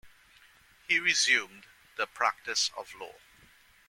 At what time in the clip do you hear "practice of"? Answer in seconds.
2.07-2.95